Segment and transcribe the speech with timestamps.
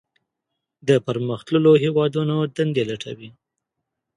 [0.87, 3.29] د پرمختللو هیوادونو دندې لټوي.